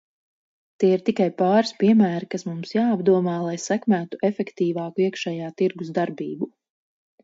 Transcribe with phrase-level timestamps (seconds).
[0.83, 6.55] Tie ir tikai pāris piemēri, kas mums jāapdomā, lai sekmētu efektīvāku iekšējā tirgus darbību.